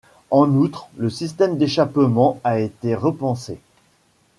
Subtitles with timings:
[0.31, 3.59] En outre, le système d'échappement a été repensé.